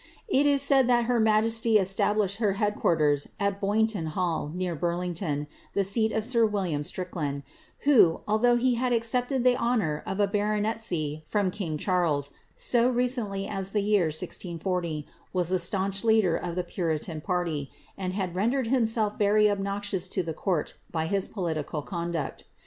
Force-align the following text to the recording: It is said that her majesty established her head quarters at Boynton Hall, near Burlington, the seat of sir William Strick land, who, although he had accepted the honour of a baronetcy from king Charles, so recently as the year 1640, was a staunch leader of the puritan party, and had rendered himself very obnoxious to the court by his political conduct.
It 0.27 0.47
is 0.47 0.63
said 0.63 0.87
that 0.89 1.05
her 1.05 1.19
majesty 1.19 1.77
established 1.77 2.37
her 2.37 2.53
head 2.53 2.75
quarters 2.75 3.27
at 3.39 3.61
Boynton 3.61 4.07
Hall, 4.07 4.49
near 4.51 4.73
Burlington, 4.73 5.47
the 5.75 5.83
seat 5.83 6.11
of 6.11 6.25
sir 6.25 6.43
William 6.43 6.81
Strick 6.81 7.15
land, 7.15 7.43
who, 7.81 8.21
although 8.27 8.55
he 8.55 8.73
had 8.73 8.93
accepted 8.93 9.43
the 9.43 9.55
honour 9.55 10.01
of 10.07 10.19
a 10.19 10.25
baronetcy 10.27 11.23
from 11.27 11.51
king 11.51 11.77
Charles, 11.77 12.31
so 12.55 12.89
recently 12.89 13.47
as 13.47 13.69
the 13.73 13.83
year 13.83 14.05
1640, 14.05 15.05
was 15.33 15.51
a 15.51 15.59
staunch 15.59 16.03
leader 16.03 16.35
of 16.35 16.55
the 16.55 16.63
puritan 16.63 17.21
party, 17.21 17.69
and 17.95 18.13
had 18.13 18.33
rendered 18.33 18.65
himself 18.69 19.19
very 19.19 19.47
obnoxious 19.51 20.07
to 20.07 20.23
the 20.23 20.33
court 20.33 20.73
by 20.91 21.05
his 21.05 21.27
political 21.27 21.83
conduct. 21.83 22.43